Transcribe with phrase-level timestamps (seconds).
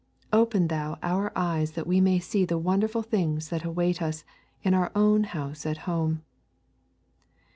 [0.33, 4.23] Open Thou our eyes that we may see the wonderful things that await us
[4.63, 6.23] in our own house at home!